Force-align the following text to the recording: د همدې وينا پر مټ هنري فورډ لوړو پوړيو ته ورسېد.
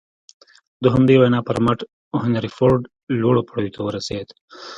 د 0.83 0.85
همدې 0.93 1.15
وينا 1.17 1.39
پر 1.47 1.57
مټ 1.65 1.79
هنري 2.23 2.49
فورډ 2.55 2.81
لوړو 3.21 3.41
پوړيو 3.47 3.73
ته 3.75 3.79
ورسېد. 3.83 4.27